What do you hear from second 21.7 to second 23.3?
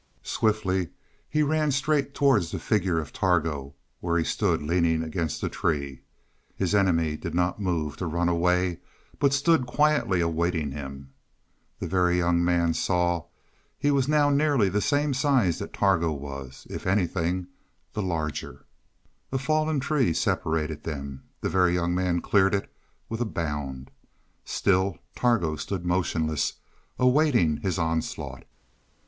Young Man cleared it with a